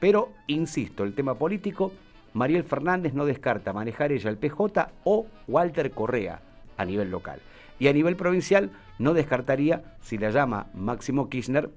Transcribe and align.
Pero, 0.00 0.32
insisto, 0.46 1.04
el 1.04 1.14
tema 1.14 1.34
político, 1.34 1.92
Mariel 2.32 2.64
Fernández 2.64 3.12
no 3.12 3.26
descarta 3.26 3.72
manejar 3.72 4.12
ella 4.12 4.30
el 4.30 4.38
PJ 4.38 4.90
o 5.04 5.26
Walter 5.46 5.90
Correa 5.90 6.40
a 6.76 6.84
nivel 6.84 7.10
local. 7.10 7.40
Y 7.78 7.88
a 7.88 7.92
nivel 7.92 8.16
provincial 8.16 8.70
no 8.98 9.14
descartaría, 9.14 9.96
si 10.00 10.18
la 10.18 10.30
llama 10.30 10.66
Máximo 10.74 11.28
Kirchner, 11.28 11.70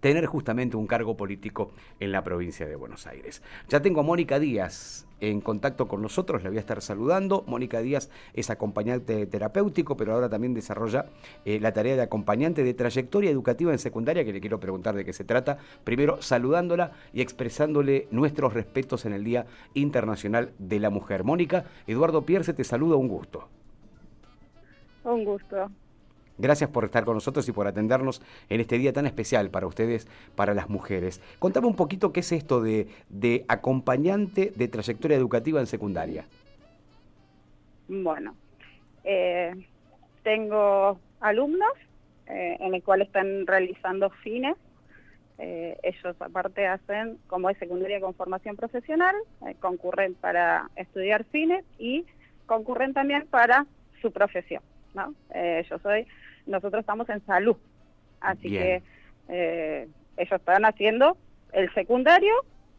tener 0.00 0.26
justamente 0.26 0.76
un 0.76 0.86
cargo 0.86 1.16
político 1.16 1.72
en 2.00 2.12
la 2.12 2.22
provincia 2.22 2.66
de 2.66 2.76
Buenos 2.76 3.06
Aires. 3.06 3.42
Ya 3.68 3.80
tengo 3.80 4.00
a 4.00 4.04
Mónica 4.04 4.38
Díaz 4.38 5.06
en 5.20 5.40
contacto 5.40 5.88
con 5.88 6.00
nosotros, 6.00 6.42
le 6.42 6.48
voy 6.48 6.58
a 6.58 6.60
estar 6.60 6.80
saludando. 6.80 7.44
Mónica 7.46 7.80
Díaz 7.80 8.10
es 8.34 8.50
acompañante 8.50 9.26
terapéutico, 9.26 9.96
pero 9.96 10.14
ahora 10.14 10.28
también 10.28 10.54
desarrolla 10.54 11.06
eh, 11.44 11.58
la 11.60 11.72
tarea 11.72 11.96
de 11.96 12.02
acompañante 12.02 12.62
de 12.62 12.74
trayectoria 12.74 13.30
educativa 13.30 13.72
en 13.72 13.78
secundaria, 13.78 14.24
que 14.24 14.32
le 14.32 14.40
quiero 14.40 14.60
preguntar 14.60 14.94
de 14.94 15.04
qué 15.04 15.12
se 15.12 15.24
trata. 15.24 15.58
Primero, 15.84 16.22
saludándola 16.22 16.92
y 17.12 17.20
expresándole 17.20 18.06
nuestros 18.10 18.54
respetos 18.54 19.06
en 19.06 19.12
el 19.12 19.24
Día 19.24 19.46
Internacional 19.74 20.52
de 20.58 20.78
la 20.78 20.90
Mujer. 20.90 21.24
Mónica, 21.24 21.64
Eduardo 21.86 22.22
Pierce 22.22 22.52
te 22.52 22.64
saluda, 22.64 22.96
un 22.96 23.08
gusto. 23.08 23.48
Un 25.04 25.24
gusto. 25.24 25.70
Gracias 26.38 26.70
por 26.70 26.84
estar 26.84 27.04
con 27.04 27.14
nosotros 27.14 27.48
y 27.48 27.52
por 27.52 27.66
atendernos 27.66 28.22
en 28.48 28.60
este 28.60 28.78
día 28.78 28.92
tan 28.92 29.06
especial 29.06 29.50
para 29.50 29.66
ustedes, 29.66 30.06
para 30.36 30.54
las 30.54 30.70
mujeres. 30.70 31.20
Contame 31.40 31.66
un 31.66 31.74
poquito 31.74 32.12
qué 32.12 32.20
es 32.20 32.30
esto 32.30 32.62
de, 32.62 32.86
acompañante 33.48 34.52
de 34.54 34.68
trayectoria 34.68 35.16
educativa 35.16 35.58
en 35.58 35.66
secundaria. 35.66 36.24
Bueno, 37.88 38.36
eh, 39.02 39.52
tengo 40.22 41.00
alumnos 41.20 41.72
eh, 42.26 42.56
en 42.60 42.74
el 42.74 42.82
cual 42.84 43.02
están 43.02 43.46
realizando 43.46 44.10
fines. 44.22 44.56
Eh, 45.38 45.76
ellos 45.82 46.16
aparte 46.20 46.66
hacen, 46.66 47.18
como 47.26 47.50
es 47.50 47.58
secundaria 47.58 48.00
con 48.00 48.14
formación 48.14 48.54
profesional, 48.56 49.14
concurren 49.60 50.14
para 50.14 50.70
estudiar 50.76 51.24
fines 51.24 51.64
y 51.78 52.04
concurren 52.46 52.92
también 52.92 53.26
para 53.26 53.66
su 54.00 54.12
profesión. 54.12 54.62
¿No? 55.06 55.14
yo 55.62 55.78
soy 55.78 56.06
nosotros 56.48 56.80
estamos 56.80 57.08
en 57.08 57.24
salud. 57.24 57.56
Así 58.20 58.48
que 58.50 58.82
eh, 59.28 59.88
ellos 60.16 60.32
están 60.32 60.64
haciendo 60.64 61.16
el 61.52 61.72
secundario 61.74 62.34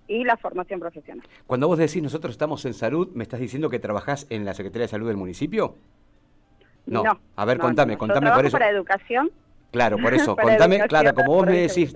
y 0.08 0.23
la 0.23 0.38
formación 0.38 0.80
profesional. 0.80 1.25
Cuando 1.47 1.67
vos 1.67 1.78
decís 1.78 2.02
nosotros 2.02 2.31
estamos 2.31 2.66
en 2.66 2.73
salud, 2.73 3.09
¿me 3.14 3.23
estás 3.23 3.40
diciendo 3.40 3.70
que 3.70 3.80
trabajás 3.80 4.28
en 4.30 4.44
la 4.44 4.53
Secretaría 4.53 4.84
de 4.84 4.90
Salud 4.90 5.08
del 5.08 5.17
municipio? 5.17 5.75
No. 6.86 7.03
a 7.36 7.45
ver, 7.45 7.59
contame, 7.59 7.97
contame 7.97 8.31
por 8.31 8.45
eso. 8.45 8.58
para 8.58 8.70
educación. 8.70 9.31
Claro, 9.72 9.97
por 9.97 10.14
eso, 10.16 10.36
contame, 10.36 10.80
claro, 10.88 11.14
como 11.14 11.36
vos 11.36 11.45
me 11.45 11.59
decís, 11.59 11.94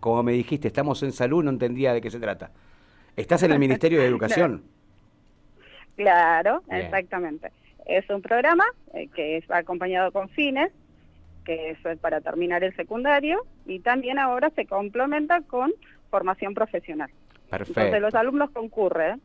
como 0.00 0.22
me 0.22 0.32
dijiste, 0.32 0.68
estamos 0.68 1.02
en 1.02 1.12
salud, 1.12 1.44
no 1.44 1.50
entendía 1.50 1.92
de 1.92 2.00
qué 2.00 2.10
se 2.10 2.18
trata. 2.18 2.50
¿Estás 3.14 3.42
en 3.42 3.52
el 3.52 3.58
Ministerio 3.58 4.00
de 4.00 4.06
Educación? 4.08 4.62
Claro, 5.96 6.62
exactamente. 6.70 7.52
Es 7.86 8.08
un 8.10 8.22
programa 8.22 8.64
eh, 8.94 9.08
que 9.14 9.38
es 9.38 9.50
acompañado 9.50 10.12
con 10.12 10.28
fines 10.30 10.72
que 11.44 11.70
es 11.70 11.98
para 11.98 12.20
terminar 12.20 12.64
el 12.64 12.74
secundario, 12.76 13.44
y 13.66 13.80
también 13.80 14.18
ahora 14.18 14.50
se 14.50 14.66
complementa 14.66 15.40
con 15.42 15.72
formación 16.10 16.54
profesional. 16.54 17.10
Perfecto. 17.50 17.80
Entonces 17.80 18.00
los 18.00 18.14
alumnos 18.14 18.50
concurren 18.50 19.20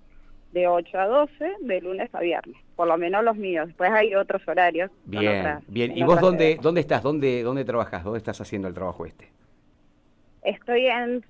de 0.52 0.68
8 0.68 1.00
a 1.00 1.06
12, 1.08 1.54
de 1.62 1.82
lunes 1.82 2.14
a 2.14 2.20
viernes, 2.20 2.58
por 2.76 2.88
lo 2.88 2.98
menos 2.98 3.24
los 3.24 3.36
míos. 3.36 3.68
Después 3.68 3.92
hay 3.92 4.16
otros 4.16 4.46
horarios. 4.48 4.92
Bien, 5.06 5.60
bien. 5.68 5.98
¿Y 5.98 6.04
vos 6.04 6.20
dónde, 6.20 6.58
dónde 6.62 6.82
estás? 6.82 7.04
¿Dónde, 7.04 7.44
¿Dónde 7.44 7.66
trabajas? 7.66 8.04
¿Dónde 8.04 8.18
estás 8.18 8.40
haciendo 8.42 8.68
el 8.68 8.74
trabajo 8.74 9.06
este? 9.06 9.30
Estoy 10.48 10.88
en, 10.88 11.26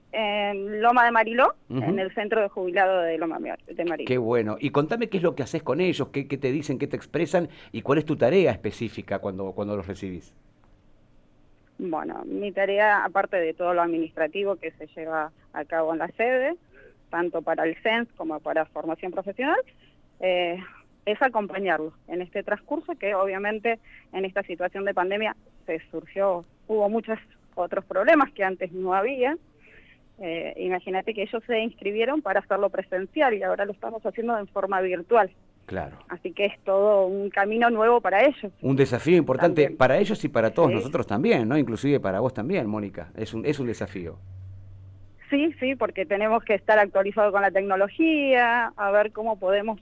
Loma 0.79 1.03
de 1.03 1.09
Mariló, 1.09 1.55
en 1.71 1.97
el 1.97 2.13
centro 2.13 2.39
de 2.39 2.49
jubilado 2.49 3.01
de 3.01 3.17
Loma 3.17 3.39
de 3.39 3.85
Mariló. 3.85 4.07
Qué 4.07 4.19
bueno. 4.19 4.57
Y 4.59 4.69
contame 4.69 5.09
qué 5.09 5.17
es 5.17 5.23
lo 5.23 5.33
que 5.33 5.41
haces 5.41 5.63
con 5.63 5.81
ellos, 5.81 6.09
qué, 6.09 6.27
qué 6.27 6.37
te 6.37 6.51
dicen, 6.51 6.77
qué 6.77 6.85
te 6.85 6.97
expresan 6.97 7.49
y 7.71 7.81
cuál 7.81 7.97
es 7.97 8.05
tu 8.05 8.15
tarea 8.15 8.51
específica 8.51 9.17
cuando, 9.17 9.53
cuando 9.53 9.75
los 9.75 9.87
recibís. 9.87 10.35
Bueno, 11.79 12.25
mi 12.25 12.51
tarea, 12.51 13.03
aparte 13.05 13.37
de 13.37 13.55
todo 13.55 13.73
lo 13.73 13.81
administrativo 13.81 14.57
que 14.57 14.69
se 14.73 14.85
lleva 14.95 15.31
a 15.51 15.65
cabo 15.65 15.93
en 15.93 15.99
la 15.99 16.09
sede, 16.09 16.55
tanto 17.09 17.41
para 17.41 17.63
el 17.63 17.75
CENS 17.81 18.09
como 18.17 18.39
para 18.39 18.65
formación 18.65 19.11
profesional, 19.11 19.59
eh, 20.19 20.59
es 21.07 21.19
acompañarlos 21.23 21.93
en 22.07 22.21
este 22.21 22.43
transcurso 22.43 22.93
que 22.93 23.15
obviamente 23.15 23.79
en 24.13 24.25
esta 24.25 24.43
situación 24.43 24.85
de 24.85 24.93
pandemia 24.93 25.35
se 25.65 25.81
surgió, 25.89 26.45
hubo 26.67 26.87
muchos 26.87 27.17
otros 27.61 27.85
problemas 27.85 28.31
que 28.33 28.43
antes 28.43 28.71
no 28.71 28.93
había. 28.93 29.37
Eh, 30.19 30.53
imagínate 30.57 31.13
que 31.13 31.23
ellos 31.23 31.43
se 31.45 31.59
inscribieron 31.59 32.21
para 32.21 32.39
hacerlo 32.39 32.69
presencial 32.69 33.33
y 33.35 33.43
ahora 33.43 33.65
lo 33.65 33.71
estamos 33.71 34.03
haciendo 34.05 34.37
en 34.37 34.47
forma 34.47 34.81
virtual. 34.81 35.31
Claro. 35.67 35.97
Así 36.07 36.31
que 36.31 36.45
es 36.45 36.59
todo 36.63 37.07
un 37.07 37.29
camino 37.29 37.69
nuevo 37.69 37.99
para 37.99 38.23
ellos. 38.23 38.51
Un 38.61 38.77
desafío 38.77 39.17
importante 39.17 39.69
para 39.69 39.97
ellos 39.97 40.23
y 40.23 40.29
para 40.29 40.51
todos 40.51 40.71
nosotros 40.71 41.05
también, 41.05 41.47
¿no? 41.47 41.57
Inclusive 41.57 41.99
para 41.99 42.21
vos 42.21 42.33
también, 42.33 42.67
Mónica. 42.67 43.09
Es 43.17 43.33
un, 43.33 43.45
es 43.45 43.59
un 43.59 43.67
desafío. 43.67 44.17
Sí, 45.29 45.53
sí, 45.59 45.75
porque 45.75 46.05
tenemos 46.05 46.41
que 46.43 46.53
estar 46.53 46.79
actualizados 46.79 47.33
con 47.33 47.41
la 47.41 47.51
tecnología, 47.51 48.71
a 48.77 48.91
ver 48.91 49.11
cómo 49.11 49.37
podemos 49.37 49.77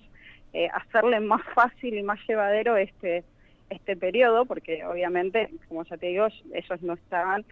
eh, 0.53 0.69
hacerle 0.74 1.19
más 1.19 1.44
fácil 1.53 1.94
y 1.94 2.02
más 2.02 2.19
llevadero 2.28 2.78
este, 2.78 3.24
este 3.69 3.96
periodo, 3.96 4.46
porque 4.46 4.84
obviamente, 4.86 5.52
como 5.68 5.84
ya 5.84 5.97
te 5.97 6.07
digo, 6.07 6.28
ellos 6.52 6.81
no 6.81 6.94
estaban 6.94 7.46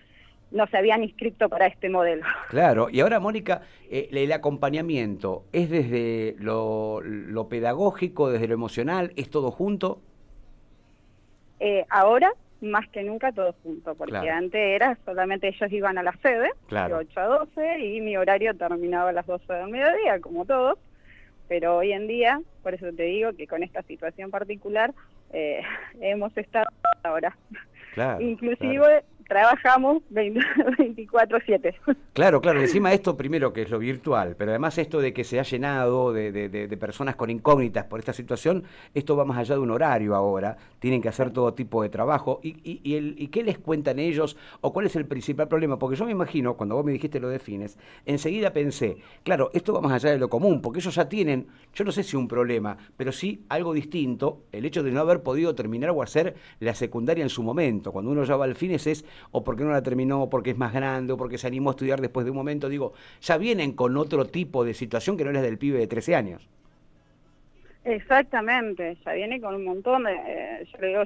no 0.53 0.67
se 0.67 0.77
habían 0.77 1.03
inscrito 1.03 1.49
para 1.49 1.67
este 1.67 1.89
modelo. 1.89 2.23
Claro, 2.49 2.87
y 2.89 3.01
ahora 3.01 3.19
Mónica, 3.19 3.63
eh, 3.89 4.09
el 4.11 4.31
acompañamiento, 4.31 5.45
¿es 5.51 5.69
desde 5.69 6.35
lo, 6.39 7.01
pedagógico, 7.49 8.29
desde 8.29 8.47
lo 8.47 8.53
emocional, 8.53 9.11
es 9.15 9.29
todo 9.29 9.51
junto? 9.51 9.99
Eh, 11.59 11.85
ahora, 11.89 12.31
más 12.61 12.87
que 12.89 13.03
nunca, 13.03 13.31
todo 13.31 13.55
junto, 13.63 13.95
porque 13.95 14.29
antes 14.29 14.61
era 14.61 14.97
solamente 15.05 15.47
ellos 15.47 15.71
iban 15.71 15.97
a 15.97 16.03
la 16.03 16.13
sede, 16.21 16.51
de 16.69 16.93
8 16.93 17.19
a 17.19 17.25
12, 17.25 17.79
y 17.79 18.01
mi 18.01 18.15
horario 18.15 18.55
terminaba 18.55 19.09
a 19.09 19.13
las 19.13 19.25
12 19.25 19.51
del 19.51 19.69
mediodía, 19.69 20.19
como 20.21 20.45
todos, 20.45 20.77
pero 21.47 21.77
hoy 21.77 21.93
en 21.93 22.07
día, 22.07 22.41
por 22.61 22.73
eso 22.73 22.87
te 22.95 23.03
digo 23.03 23.33
que 23.33 23.47
con 23.47 23.63
esta 23.63 23.81
situación 23.83 24.29
particular, 24.29 24.93
eh, 25.31 25.61
hemos 26.01 26.35
estado 26.37 26.67
ahora. 27.03 27.35
Claro, 27.93 28.21
Inclusive 28.21 29.03
trabajamos 29.27 30.03
24/7. 30.11 31.75
Claro, 32.13 32.41
claro, 32.41 32.61
encima 32.61 32.93
esto 32.93 33.17
primero 33.17 33.53
que 33.53 33.63
es 33.63 33.71
lo 33.71 33.79
virtual, 33.79 34.35
pero 34.37 34.51
además 34.51 34.77
esto 34.77 35.01
de 35.01 35.13
que 35.13 35.23
se 35.23 35.39
ha 35.39 35.43
llenado 35.43 36.13
de, 36.13 36.77
personas 36.79 37.15
con 37.15 37.31
incógnitas 37.31 37.85
por 37.85 37.99
esta 37.99 38.13
situación, 38.13 38.63
esto 38.93 39.15
va 39.15 39.25
más 39.25 39.39
allá 39.39 39.55
de 39.55 39.61
un 39.61 39.71
horario 39.71 40.13
ahora, 40.15 40.57
tienen 40.77 41.01
que 41.01 41.09
hacer 41.09 41.31
todo 41.31 41.55
tipo 41.55 41.81
de 41.81 41.89
trabajo. 41.89 42.39
¿Y, 42.43 42.81
y, 42.83 42.95
el, 42.95 43.15
¿Y 43.17 43.29
qué 43.29 43.41
les 43.41 43.57
cuentan 43.57 43.97
ellos 43.97 44.37
o 44.61 44.71
cuál 44.71 44.85
es 44.85 44.95
el 44.95 45.07
principal 45.07 45.47
problema? 45.47 45.79
Porque 45.79 45.95
yo 45.95 46.05
me 46.05 46.11
imagino, 46.11 46.55
cuando 46.55 46.75
vos 46.75 46.85
me 46.85 46.91
dijiste 46.91 47.19
lo 47.19 47.29
de 47.29 47.39
fines, 47.39 47.79
enseguida 48.05 48.53
pensé, 48.53 48.97
claro, 49.23 49.49
esto 49.53 49.73
va 49.73 49.81
más 49.81 49.93
allá 49.93 50.11
de 50.11 50.19
lo 50.19 50.29
común, 50.29 50.61
porque 50.61 50.79
ellos 50.79 50.93
ya 50.93 51.09
tienen, 51.09 51.47
yo 51.73 51.83
no 51.83 51.91
sé 51.91 52.03
si 52.03 52.15
un 52.15 52.27
problema, 52.27 52.77
pero 52.95 53.11
sí 53.11 53.43
algo 53.49 53.73
distinto, 53.73 54.43
el 54.51 54.65
hecho 54.65 54.83
de 54.83 54.91
no 54.91 54.99
haber 54.99 55.23
podido 55.23 55.55
terminar 55.55 55.89
o 55.89 56.03
hacer 56.03 56.35
la 56.59 56.75
secundaria 56.75 57.23
en 57.23 57.29
su 57.29 57.43
momento. 57.43 57.91
Cuando 57.91 58.11
uno 58.11 58.23
ya 58.23 58.35
va 58.35 58.45
al 58.45 58.55
fines 58.55 58.87
es 58.87 59.05
o 59.31 59.43
porque 59.43 59.63
no 59.63 59.71
la 59.71 59.81
terminó, 59.81 60.29
porque 60.29 60.51
es 60.51 60.57
más 60.57 60.73
grande, 60.73 61.13
o 61.13 61.17
porque 61.17 61.37
se 61.37 61.47
animó 61.47 61.69
a 61.69 61.73
estudiar 61.73 62.01
después 62.01 62.25
de 62.25 62.31
un 62.31 62.37
momento, 62.37 62.69
digo, 62.69 62.93
ya 63.21 63.37
vienen 63.37 63.73
con 63.73 63.97
otro 63.97 64.25
tipo 64.25 64.63
de 64.63 64.73
situación 64.73 65.17
que 65.17 65.23
no 65.23 65.31
es 65.31 65.41
del 65.41 65.57
pibe 65.57 65.79
de 65.79 65.87
13 65.87 66.15
años. 66.15 66.49
Exactamente, 67.85 68.97
ya 69.05 69.13
viene 69.13 69.41
con 69.41 69.55
un 69.55 69.65
montón 69.65 70.05
de, 70.05 70.13
eh, 70.13 70.65
yo 70.71 70.77
le 70.79 70.87
digo, 70.87 71.03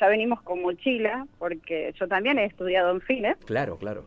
ya 0.00 0.08
venimos 0.08 0.40
con 0.40 0.62
mochila, 0.62 1.26
porque 1.38 1.92
yo 1.98 2.08
también 2.08 2.38
he 2.38 2.46
estudiado 2.46 2.92
en 2.92 3.02
fines. 3.02 3.36
Claro, 3.44 3.76
claro. 3.76 4.06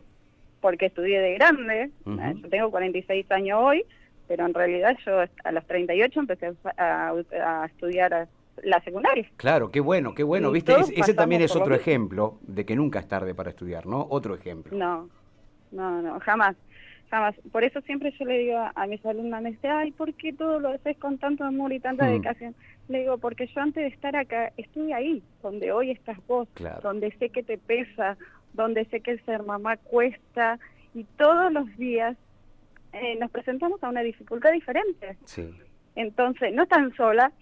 Porque 0.60 0.86
estudié 0.86 1.20
de 1.20 1.34
grande, 1.34 1.90
eh, 2.06 2.34
yo 2.42 2.48
tengo 2.48 2.70
46 2.72 3.30
años 3.30 3.60
hoy, 3.62 3.84
pero 4.26 4.46
en 4.46 4.52
realidad 4.52 4.96
yo 5.06 5.20
a 5.44 5.52
los 5.52 5.64
38 5.66 6.18
empecé 6.18 6.52
a, 6.76 7.12
a 7.12 7.66
estudiar 7.66 8.28
la 8.64 8.80
secundaria. 8.82 9.28
Claro, 9.36 9.70
qué 9.70 9.80
bueno, 9.80 10.14
qué 10.14 10.22
bueno. 10.22 10.50
¿Viste? 10.50 10.74
ese 10.96 11.14
también 11.14 11.42
es 11.42 11.54
otro 11.54 11.74
ejemplo 11.74 12.38
de 12.42 12.64
que 12.64 12.76
nunca 12.76 12.98
es 13.00 13.08
tarde 13.08 13.34
para 13.34 13.50
estudiar, 13.50 13.86
¿no? 13.86 14.06
Otro 14.10 14.34
ejemplo. 14.34 14.76
No, 14.76 15.08
no, 15.70 16.02
no, 16.02 16.20
jamás. 16.20 16.56
Jamás. 17.10 17.34
Por 17.52 17.64
eso 17.64 17.80
siempre 17.82 18.12
yo 18.18 18.26
le 18.26 18.38
digo 18.38 18.58
a, 18.74 18.86
mis 18.86 19.04
alumnas, 19.06 19.42
me 19.42 19.52
dice, 19.52 19.68
ay, 19.68 19.92
¿por 19.92 20.12
qué 20.14 20.32
todo 20.32 20.60
lo 20.60 20.68
haces 20.68 20.96
con 20.98 21.16
tanto 21.16 21.44
amor 21.44 21.72
y 21.72 21.80
tanta 21.80 22.04
mm. 22.04 22.08
dedicación? 22.08 22.54
Le 22.88 23.00
digo, 23.00 23.18
porque 23.18 23.46
yo 23.46 23.60
antes 23.60 23.82
de 23.82 23.88
estar 23.88 24.14
acá, 24.14 24.52
estuve 24.56 24.92
ahí, 24.92 25.22
donde 25.42 25.72
hoy 25.72 25.90
estás 25.90 26.18
vos, 26.26 26.48
donde 26.82 27.10
sé 27.18 27.30
que 27.30 27.42
te 27.42 27.56
pesa, 27.56 28.18
donde 28.52 28.84
sé 28.86 29.00
que 29.00 29.12
el 29.12 29.24
ser 29.24 29.42
mamá 29.42 29.76
cuesta, 29.78 30.58
y 30.94 31.04
todos 31.16 31.52
los 31.52 31.66
días 31.76 32.16
eh, 32.92 33.16
nos 33.18 33.30
presentamos 33.30 33.82
a 33.82 33.88
una 33.88 34.02
dificultad 34.02 34.52
diferente. 34.52 35.16
Sí. 35.24 35.50
Entonces, 35.94 36.54
no 36.54 36.66
tan 36.66 36.94
sola, 36.94 37.32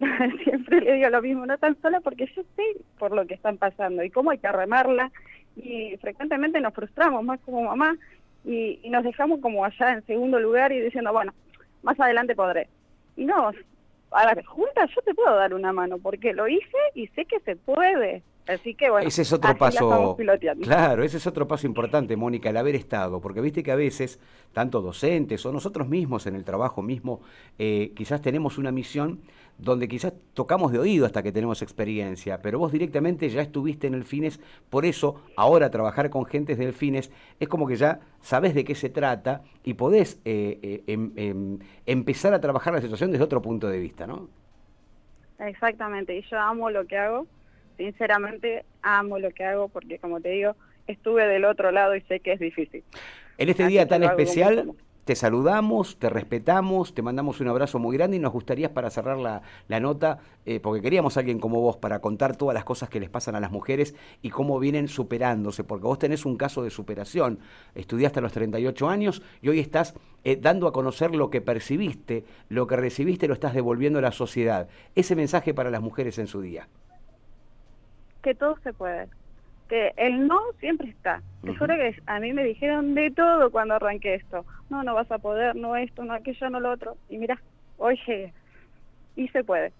siempre 0.44 0.80
le 0.80 0.94
digo 0.94 1.08
lo 1.08 1.22
mismo, 1.22 1.46
no 1.46 1.56
tan 1.58 1.80
sola 1.80 2.00
porque 2.00 2.26
yo 2.34 2.42
sé 2.54 2.62
por 2.98 3.12
lo 3.12 3.26
que 3.26 3.34
están 3.34 3.56
pasando 3.56 4.02
y 4.02 4.10
cómo 4.10 4.30
hay 4.30 4.38
que 4.38 4.52
remarla 4.52 5.10
y 5.56 5.96
frecuentemente 5.98 6.60
nos 6.60 6.74
frustramos 6.74 7.24
más 7.24 7.40
como 7.40 7.62
mamá 7.62 7.96
y, 8.44 8.78
nos 8.90 9.02
dejamos 9.04 9.40
como 9.40 9.64
allá 9.64 9.92
en 9.92 10.06
segundo 10.06 10.38
lugar 10.38 10.70
y 10.72 10.80
diciendo, 10.80 11.12
bueno, 11.12 11.32
más 11.82 11.98
adelante 11.98 12.36
podré. 12.36 12.68
Y 13.16 13.24
no, 13.24 13.50
a 14.12 14.34
ver, 14.34 14.44
juntas 14.44 14.90
yo 14.94 15.02
te 15.02 15.14
puedo 15.14 15.34
dar 15.34 15.52
una 15.52 15.72
mano 15.72 15.98
porque 15.98 16.32
lo 16.32 16.46
hice 16.46 16.78
y 16.94 17.08
sé 17.08 17.24
que 17.24 17.40
se 17.40 17.56
puede. 17.56 18.22
Así 18.48 18.74
que 18.74 18.90
bueno, 18.90 19.08
ese 19.08 19.22
es 19.22 19.32
otro 19.32 19.56
paso. 19.56 20.16
Claro, 20.62 21.02
ese 21.02 21.16
es 21.16 21.26
otro 21.26 21.48
paso 21.48 21.66
importante, 21.66 22.16
Mónica, 22.16 22.50
el 22.50 22.56
haber 22.56 22.76
estado, 22.76 23.20
porque 23.20 23.40
viste 23.40 23.62
que 23.62 23.72
a 23.72 23.76
veces, 23.76 24.20
tanto 24.52 24.80
docentes 24.80 25.44
o 25.46 25.52
nosotros 25.52 25.88
mismos 25.88 26.26
en 26.26 26.36
el 26.36 26.44
trabajo 26.44 26.80
mismo, 26.80 27.20
eh, 27.58 27.92
quizás 27.96 28.22
tenemos 28.22 28.56
una 28.58 28.70
misión 28.70 29.20
donde 29.58 29.88
quizás 29.88 30.12
tocamos 30.34 30.70
de 30.70 30.78
oído 30.78 31.06
hasta 31.06 31.22
que 31.22 31.32
tenemos 31.32 31.62
experiencia, 31.62 32.40
pero 32.42 32.58
vos 32.58 32.72
directamente 32.72 33.28
ya 33.30 33.40
estuviste 33.40 33.86
en 33.86 33.94
el 33.94 34.04
Fines, 34.04 34.38
por 34.70 34.84
eso 34.84 35.22
ahora 35.34 35.70
trabajar 35.70 36.10
con 36.10 36.26
gentes 36.26 36.58
del 36.58 36.72
Fines 36.72 37.10
es 37.40 37.48
como 37.48 37.66
que 37.66 37.76
ya 37.76 38.00
sabes 38.20 38.54
de 38.54 38.64
qué 38.64 38.74
se 38.74 38.90
trata 38.90 39.42
y 39.64 39.74
podés 39.74 40.20
eh, 40.24 40.58
eh, 40.62 40.82
em, 40.86 41.12
em, 41.16 41.58
empezar 41.86 42.34
a 42.34 42.40
trabajar 42.40 42.74
la 42.74 42.82
situación 42.82 43.10
desde 43.10 43.24
otro 43.24 43.40
punto 43.40 43.68
de 43.68 43.78
vista, 43.78 44.06
¿no? 44.06 44.28
Exactamente, 45.38 46.16
y 46.16 46.22
yo 46.22 46.38
amo 46.38 46.70
lo 46.70 46.86
que 46.86 46.96
hago, 46.96 47.26
sinceramente 47.76 48.64
amo 48.82 49.18
lo 49.18 49.30
que 49.30 49.44
hago 49.44 49.68
porque 49.68 49.98
como 49.98 50.20
te 50.20 50.30
digo, 50.30 50.56
estuve 50.86 51.26
del 51.26 51.44
otro 51.44 51.70
lado 51.70 51.96
y 51.96 52.00
sé 52.02 52.20
que 52.20 52.32
es 52.32 52.40
difícil. 52.40 52.84
En 53.38 53.48
este 53.48 53.66
día 53.66 53.86
tan 53.86 54.02
especial, 54.02 54.74
te 55.06 55.14
saludamos, 55.14 56.00
te 56.00 56.10
respetamos, 56.10 56.92
te 56.92 57.00
mandamos 57.00 57.40
un 57.40 57.46
abrazo 57.46 57.78
muy 57.78 57.96
grande 57.96 58.16
y 58.16 58.20
nos 58.20 58.32
gustaría 58.32 58.74
para 58.74 58.90
cerrar 58.90 59.18
la, 59.18 59.80
nota, 59.80 60.18
eh, 60.46 60.58
porque 60.58 60.82
queríamos 60.82 61.16
a 61.16 61.20
alguien 61.20 61.38
como 61.38 61.60
vos 61.60 61.76
para 61.76 62.00
contar 62.00 62.34
todas 62.34 62.54
las 62.54 62.64
cosas 62.64 62.88
que 62.88 62.98
les 62.98 63.08
pasan 63.08 63.36
a 63.36 63.40
las 63.40 63.52
mujeres 63.52 63.94
y 64.20 64.30
cómo 64.30 64.58
vienen 64.58 64.88
superándose, 64.88 65.62
porque 65.62 65.86
vos 65.86 66.00
tenés 66.00 66.26
un 66.26 66.36
caso 66.36 66.64
de 66.64 66.70
superación, 66.70 67.38
estudiaste 67.76 68.18
a 68.18 68.22
los 68.22 68.32
38 68.32 68.88
años 68.88 69.22
y 69.42 69.48
hoy 69.48 69.60
estás 69.60 69.94
eh, 70.24 70.34
dando 70.34 70.66
a 70.66 70.72
conocer 70.72 71.14
lo 71.14 71.30
que 71.30 71.40
percibiste, 71.40 72.24
lo 72.48 72.66
que 72.66 72.74
recibiste 72.74 73.28
lo 73.28 73.34
estás 73.34 73.54
devolviendo 73.54 74.00
a 74.00 74.02
la 74.02 74.10
sociedad. 74.10 74.68
Ese 74.96 75.14
mensaje 75.14 75.54
para 75.54 75.70
las 75.70 75.82
mujeres 75.82 76.18
en 76.18 76.26
su 76.26 76.40
día. 76.40 76.66
Que 78.26 78.34
todo 78.34 78.58
se 78.64 78.72
puede 78.72 79.06
que 79.68 79.92
el 79.96 80.26
no 80.26 80.40
siempre 80.58 80.88
está. 80.88 81.22
Te 81.42 81.54
juro 81.56 81.74
que 81.76 81.94
a 82.06 82.18
mí 82.18 82.32
me 82.32 82.42
dijeron 82.42 82.94
de 82.94 83.10
todo 83.12 83.50
cuando 83.50 83.74
arranqué 83.74 84.14
esto. 84.14 84.44
No, 84.68 84.82
no 84.82 84.94
vas 84.94 85.10
a 85.12 85.18
poder, 85.18 85.54
no 85.54 85.76
esto, 85.76 86.04
no 86.04 86.12
aquello, 86.12 86.50
no 86.50 86.58
lo 86.58 86.72
otro. 86.72 86.96
Y 87.08 87.18
mira, 87.18 87.40
hoy 87.78 87.98
Y 89.14 89.28
se 89.28 89.44
puede. 89.44 89.72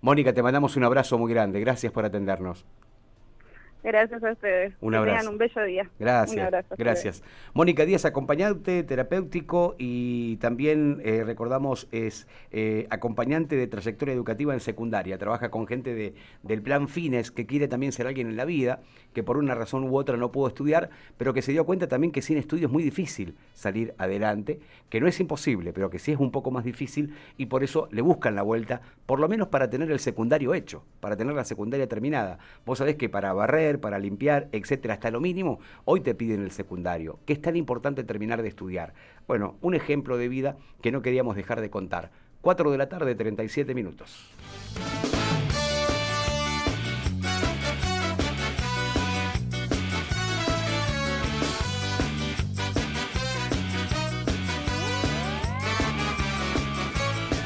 Mónica, 0.00 0.32
te 0.32 0.42
mandamos 0.42 0.76
un 0.76 0.84
abrazo 0.84 1.18
muy 1.18 1.32
grande. 1.32 1.60
Gracias 1.60 1.92
por 1.92 2.04
atendernos. 2.04 2.64
Gracias 3.82 4.22
a 4.22 4.32
ustedes. 4.32 4.74
Un 4.80 4.94
abrazo. 4.94 5.18
Tengan 5.18 5.32
un 5.32 5.38
bello 5.38 5.64
día. 5.64 5.90
Gracias. 5.98 6.66
gracias. 6.76 7.22
Mónica 7.54 7.84
Díaz, 7.84 8.04
acompañante 8.04 8.82
terapéutico 8.82 9.76
y 9.78 10.36
también 10.36 11.00
eh, 11.04 11.22
recordamos 11.24 11.88
es 11.92 12.26
eh, 12.50 12.86
acompañante 12.90 13.56
de 13.56 13.66
trayectoria 13.66 14.14
educativa 14.14 14.54
en 14.54 14.60
secundaria. 14.60 15.18
Trabaja 15.18 15.50
con 15.50 15.66
gente 15.66 15.94
de, 15.94 16.14
del 16.42 16.62
plan 16.62 16.88
Fines 16.88 17.30
que 17.30 17.46
quiere 17.46 17.68
también 17.68 17.92
ser 17.92 18.06
alguien 18.06 18.28
en 18.28 18.36
la 18.36 18.44
vida, 18.44 18.80
que 19.12 19.22
por 19.22 19.36
una 19.36 19.54
razón 19.54 19.84
u 19.84 19.96
otra 19.96 20.16
no 20.16 20.32
pudo 20.32 20.48
estudiar, 20.48 20.90
pero 21.16 21.32
que 21.32 21.42
se 21.42 21.52
dio 21.52 21.64
cuenta 21.64 21.86
también 21.88 22.12
que 22.12 22.22
sin 22.22 22.38
estudio 22.38 22.66
es 22.66 22.72
muy 22.72 22.82
difícil 22.82 23.36
salir 23.54 23.94
adelante, 23.98 24.60
que 24.90 25.00
no 25.00 25.06
es 25.06 25.18
imposible, 25.20 25.72
pero 25.72 25.90
que 25.90 25.98
sí 25.98 26.12
es 26.12 26.18
un 26.18 26.30
poco 26.30 26.50
más 26.50 26.64
difícil 26.64 27.14
y 27.36 27.46
por 27.46 27.62
eso 27.62 27.88
le 27.90 28.02
buscan 28.02 28.34
la 28.34 28.42
vuelta, 28.42 28.80
por 29.06 29.20
lo 29.20 29.28
menos 29.28 29.48
para 29.48 29.70
tener 29.70 29.90
el 29.90 30.00
secundario 30.00 30.54
hecho, 30.54 30.84
para 31.00 31.16
tener 31.16 31.34
la 31.34 31.44
secundaria 31.44 31.88
terminada. 31.88 32.38
Vos 32.64 32.78
sabés 32.78 32.96
que 32.96 33.08
para 33.08 33.32
barrer, 33.32 33.75
para 33.78 33.98
limpiar, 33.98 34.48
etcétera, 34.52 34.94
hasta 34.94 35.10
lo 35.10 35.20
mínimo, 35.20 35.58
hoy 35.84 36.00
te 36.00 36.14
piden 36.14 36.42
el 36.42 36.50
secundario, 36.50 37.18
que 37.26 37.32
es 37.32 37.40
tan 37.40 37.56
importante 37.56 38.04
terminar 38.04 38.42
de 38.42 38.48
estudiar. 38.48 38.94
Bueno, 39.26 39.56
un 39.60 39.74
ejemplo 39.74 40.16
de 40.16 40.28
vida 40.28 40.56
que 40.82 40.92
no 40.92 41.02
queríamos 41.02 41.36
dejar 41.36 41.60
de 41.60 41.70
contar. 41.70 42.10
4 42.40 42.70
de 42.70 42.78
la 42.78 42.88
tarde, 42.88 43.14
37 43.14 43.74
minutos. 43.74 44.30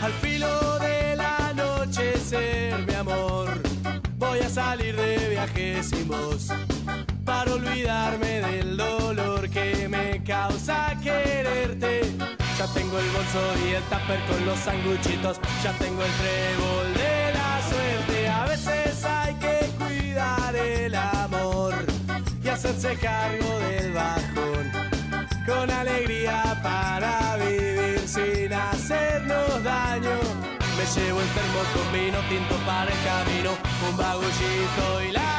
Al 0.03 0.12
filo 0.12 0.79
del 0.79 1.21
anochecer, 1.21 2.87
mi 2.87 2.94
amor, 2.94 3.49
voy 4.19 4.38
a 4.41 4.49
salir 4.49 4.89
para 7.25 7.54
olvidarme 7.54 8.40
del 8.40 8.76
dolor 8.76 9.48
que 9.48 9.88
me 9.88 10.22
causa 10.22 10.94
quererte. 11.02 12.02
Ya 12.58 12.66
tengo 12.75 12.98
el 12.98 13.08
bolso 13.10 13.40
y 13.64 13.75
el 13.75 13.82
tupper 13.84 14.20
con 14.28 14.44
los 14.44 14.58
sanguchitos, 14.58 15.40
ya 15.64 15.72
tengo 15.78 16.02
el 16.02 16.12
trébol 16.20 16.94
de 16.94 17.32
la 17.32 17.60
suerte. 17.70 18.28
A 18.28 18.44
veces 18.44 19.04
hay 19.04 19.34
que 19.37 19.70
cuidar 19.78 20.54
el 20.54 20.94
amor 20.94 21.75
y 22.44 22.48
hacerse 22.48 22.96
cargo 22.96 23.58
del 23.60 23.93
bajón. 23.94 24.72
Con 25.46 25.70
alegría 25.70 26.60
para 26.62 27.36
vivir 27.36 28.00
sin 28.06 28.52
hacernos 28.52 29.64
daño. 29.64 30.39
Llevo 30.96 31.20
el 31.20 31.28
termo 31.28 31.60
con 31.72 31.92
vino 31.92 32.19
tinto 32.28 32.56
para 32.66 32.90
el 32.90 32.98
camino, 33.04 33.50
un 33.88 33.96
bagullito 33.96 35.02
y 35.08 35.12
la 35.12 35.31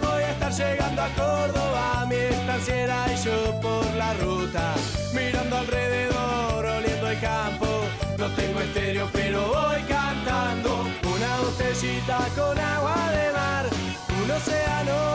voy 0.00 0.22
a 0.22 0.30
estar 0.30 0.52
llegando 0.52 1.02
a 1.02 1.08
Córdoba, 1.08 2.06
mi 2.08 2.16
estanciera 2.16 3.06
y 3.12 3.16
yo 3.24 3.60
por 3.60 3.84
la 3.94 4.14
ruta, 4.14 4.74
mirando 5.14 5.56
alrededor, 5.56 6.64
oliendo 6.64 7.08
el 7.08 7.20
campo. 7.20 7.66
No 8.18 8.28
tengo 8.30 8.60
estéreo, 8.60 9.08
pero 9.12 9.48
voy 9.48 9.82
cantando 9.88 10.86
una 11.14 11.36
botellita 11.40 12.18
con 12.36 12.58
agua 12.58 13.10
de 13.10 13.32
mar, 13.32 13.66
un 14.22 14.30
océano 14.30 15.11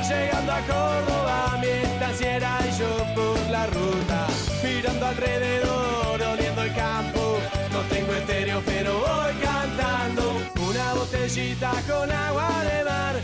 llegando 0.00 0.52
a 0.52 0.60
Córdoba, 0.60 1.58
mi 1.60 1.68
estanciera 1.68 2.58
y 2.66 2.78
yo 2.78 3.14
por 3.14 3.38
la 3.50 3.66
ruta, 3.66 4.26
mirando 4.62 5.06
alrededor, 5.06 6.22
oliendo 6.22 6.62
el 6.62 6.74
campo. 6.74 7.38
No 7.72 7.80
tengo 7.82 8.12
estéreo, 8.14 8.62
pero 8.64 8.92
voy 8.98 9.34
cantando 9.42 10.40
una 10.68 10.94
botellita 10.94 11.72
con 11.88 12.10
agua 12.10 12.64
de 12.64 12.84
mar, 12.84 13.14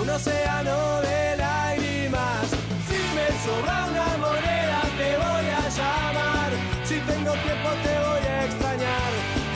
un 0.00 0.10
océano 0.10 1.00
de 1.00 1.36
lágrimas. 1.36 2.46
Si 2.88 3.00
me 3.16 3.26
sobra 3.44 3.86
una 3.90 4.08
moneda, 4.18 4.80
te 4.98 5.16
voy 5.16 5.46
a 5.60 5.68
llamar. 5.78 6.50
Si 6.84 6.96
tengo 7.00 7.32
tiempo, 7.46 7.68
te 7.84 7.94
voy 8.06 8.24
a 8.26 8.44
extrañar. 8.44 9.10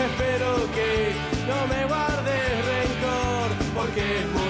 Espero 0.06 0.48
que 0.76 1.12
no 1.48 1.66
me 1.66 1.84
guardes 1.86 2.46
rencor, 2.72 3.48
porque 3.74 4.41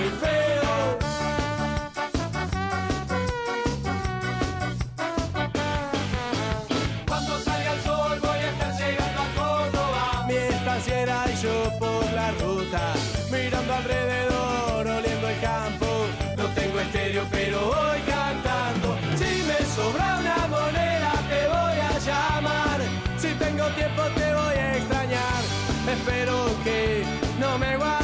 Tengo 23.63 23.75
tiempo, 23.77 24.03
te 24.17 24.35
voy 24.35 24.55
a 24.55 24.77
extrañar. 24.77 25.43
Espero 25.89 26.47
que 26.65 27.05
no 27.39 27.59
me 27.59 27.77
guardes 27.77 28.02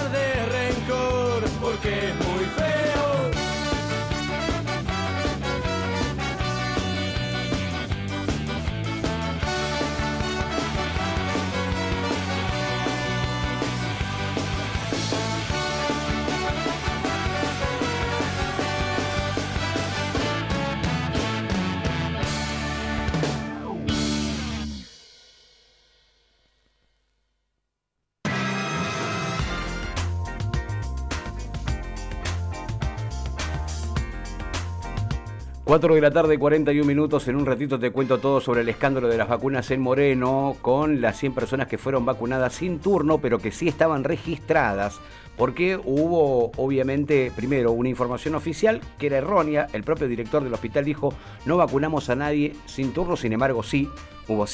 4 35.69 35.97
de 35.97 36.01
la 36.01 36.11
tarde, 36.11 36.39
41 36.39 36.87
minutos. 36.87 37.29
En 37.29 37.37
un 37.37 37.45
ratito 37.45 37.79
te 37.79 37.91
cuento 37.91 38.17
todo 38.17 38.41
sobre 38.41 38.63
el 38.63 38.71
escándalo 38.71 39.07
de 39.07 39.19
las 39.19 39.29
vacunas 39.29 39.71
en 39.71 39.83
Moreno, 39.83 40.57
con 40.63 41.03
las 41.03 41.19
100 41.19 41.35
personas 41.35 41.67
que 41.67 41.77
fueron 41.77 42.07
vacunadas 42.07 42.55
sin 42.55 42.79
turno, 42.79 43.19
pero 43.19 43.39
que 43.39 43.53
sí 43.53 43.69
estaban 43.69 44.03
registradas. 44.03 44.99
Porque 45.37 45.79
hubo, 45.85 46.53
obviamente, 46.57 47.31
primero 47.37 47.73
una 47.73 47.91
información 47.91 48.35
oficial 48.35 48.81
que 48.99 49.09
era 49.09 49.19
errónea. 49.19 49.67
El 49.75 49.85
propio 49.85 50.09
director 50.09 50.43
del 50.43 50.55
hospital 50.55 50.87
dijo: 50.87 51.13
no 51.45 51.59
vacunamos 51.59 52.09
a 52.09 52.17
nadie 52.17 52.57
sin 52.65 52.95
turno, 52.95 53.19
sin 53.19 53.35
embargo, 53.35 53.63
sí 53.63 53.91
hubo 54.27 54.47